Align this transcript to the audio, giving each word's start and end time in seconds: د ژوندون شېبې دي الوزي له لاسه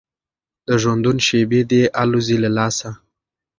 د 0.67 0.69
ژوندون 0.81 1.17
شېبې 1.27 1.61
دي 1.69 1.81
الوزي 2.01 2.37
له 2.43 2.49
لاسه 2.57 2.89